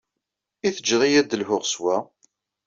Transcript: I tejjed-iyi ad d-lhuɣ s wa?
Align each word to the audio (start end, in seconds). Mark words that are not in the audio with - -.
I 0.67 0.69
tejjed-iyi 0.75 1.17
ad 1.19 1.27
d-lhuɣ 1.29 1.63
s 1.65 1.75
wa? 1.81 1.95